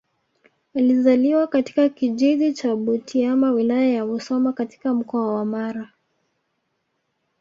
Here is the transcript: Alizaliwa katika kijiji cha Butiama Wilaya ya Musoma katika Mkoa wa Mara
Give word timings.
Alizaliwa 0.75 1.47
katika 1.47 1.89
kijiji 1.89 2.53
cha 2.53 2.75
Butiama 2.75 3.51
Wilaya 3.51 3.89
ya 3.89 4.05
Musoma 4.05 4.53
katika 4.53 4.93
Mkoa 4.93 5.33
wa 5.33 5.45
Mara 5.45 5.89